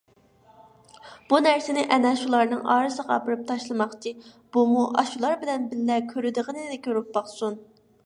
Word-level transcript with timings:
بۇ 1.33 1.39
نەرسىنى 1.47 1.83
ئەنە 1.97 2.13
شۇلارنىڭ 2.23 2.65
ئارىسىغا 2.77 3.15
ئاپىرىپ 3.19 3.45
تاشلىماقچى، 3.53 4.17
بۇمۇ 4.59 4.89
ئاشۇلار 4.97 5.41
بىلەن 5.45 5.71
بىللە 5.77 6.03
كۆرىدىغىنىنى 6.13 6.85
كۆرۈپ 6.89 7.19
باقسۇن. 7.21 7.67